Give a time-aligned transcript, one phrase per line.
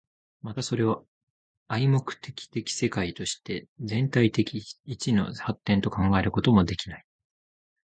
[0.41, 1.05] またそれを
[1.67, 7.05] 合目的的世界として全体的一の発展と考えることもできない。